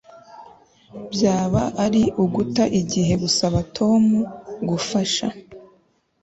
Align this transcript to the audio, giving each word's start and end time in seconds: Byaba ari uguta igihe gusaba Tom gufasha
Byaba 1.11 1.63
ari 1.85 2.01
uguta 2.23 2.63
igihe 2.81 3.13
gusaba 3.23 3.57
Tom 3.77 4.03
gufasha 4.69 5.27